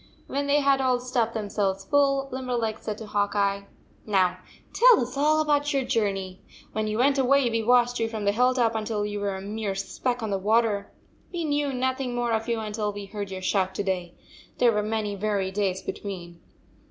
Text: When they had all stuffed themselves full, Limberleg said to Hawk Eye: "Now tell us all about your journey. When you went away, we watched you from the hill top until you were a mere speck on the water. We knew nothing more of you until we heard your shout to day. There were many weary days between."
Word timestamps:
When 0.25 0.47
they 0.47 0.61
had 0.61 0.81
all 0.81 0.99
stuffed 0.99 1.35
themselves 1.35 1.85
full, 1.85 2.27
Limberleg 2.31 2.79
said 2.79 2.97
to 2.97 3.05
Hawk 3.05 3.35
Eye: 3.35 3.67
"Now 4.03 4.39
tell 4.73 4.99
us 4.99 5.15
all 5.15 5.41
about 5.41 5.73
your 5.73 5.83
journey. 5.83 6.41
When 6.71 6.87
you 6.87 6.97
went 6.97 7.19
away, 7.19 7.47
we 7.51 7.61
watched 7.61 7.99
you 7.99 8.09
from 8.09 8.25
the 8.25 8.31
hill 8.31 8.51
top 8.55 8.73
until 8.73 9.05
you 9.05 9.19
were 9.19 9.35
a 9.35 9.41
mere 9.41 9.75
speck 9.75 10.23
on 10.23 10.31
the 10.31 10.39
water. 10.39 10.91
We 11.31 11.43
knew 11.43 11.71
nothing 11.71 12.15
more 12.15 12.31
of 12.31 12.47
you 12.49 12.59
until 12.61 12.91
we 12.91 13.05
heard 13.05 13.29
your 13.29 13.43
shout 13.43 13.75
to 13.75 13.83
day. 13.83 14.15
There 14.57 14.71
were 14.71 14.81
many 14.81 15.15
weary 15.15 15.51
days 15.51 15.83
between." 15.83 16.39